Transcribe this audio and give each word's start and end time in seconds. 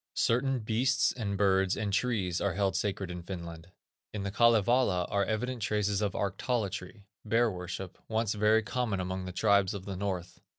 Certain 0.17 0.57
beasts, 0.57 1.11
and 1.11 1.37
birds, 1.37 1.77
and 1.77 1.93
trees, 1.93 2.41
are 2.41 2.55
held 2.55 2.75
sacred 2.75 3.11
in 3.11 3.21
Finland. 3.21 3.67
In 4.11 4.23
the 4.23 4.31
Kalevala 4.31 5.03
are 5.11 5.23
evident 5.25 5.61
traces 5.61 6.01
of 6.01 6.13
arctolatry, 6.15 7.03
bear 7.23 7.51
worship, 7.51 7.99
once 8.07 8.33
very 8.33 8.63
common 8.63 8.99
among 8.99 9.25
the 9.25 9.31
tribes 9.31 9.75
of 9.75 9.85
the 9.85 9.95
north. 9.95 10.41